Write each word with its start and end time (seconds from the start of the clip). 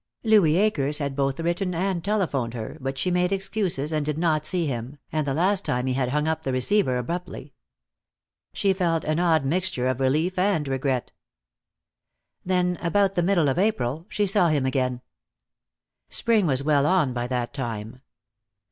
Louis 0.23 0.55
Akers 0.57 0.97
had 0.97 1.15
both 1.15 1.39
written 1.39 1.75
and 1.75 2.03
telephoned 2.03 2.55
her, 2.55 2.75
but 2.81 2.97
she 2.97 3.11
made 3.11 3.31
excuses, 3.31 3.91
and 3.93 4.03
did 4.03 4.17
not 4.17 4.47
see 4.47 4.65
him, 4.65 4.97
and 5.11 5.27
the 5.27 5.33
last 5.35 5.63
time 5.63 5.85
he 5.85 5.93
had 5.93 6.09
hung 6.09 6.27
up 6.27 6.41
the 6.41 6.51
receiver 6.51 6.97
abruptly. 6.97 7.53
She 8.51 8.73
felt 8.73 9.03
an 9.03 9.19
odd 9.19 9.45
mixture 9.45 9.85
of 9.85 9.99
relief 9.99 10.39
and 10.39 10.67
regret. 10.67 11.11
Then, 12.43 12.79
about 12.81 13.13
the 13.13 13.21
middle 13.21 13.47
of 13.47 13.59
April, 13.59 14.07
she 14.09 14.25
saw 14.25 14.47
him 14.47 14.65
again. 14.65 15.01
Spring 16.09 16.47
was 16.47 16.63
well 16.63 16.87
on 16.87 17.13
by 17.13 17.27
that 17.27 17.53
time. 17.53 18.01